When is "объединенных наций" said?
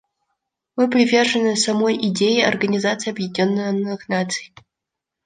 3.11-4.51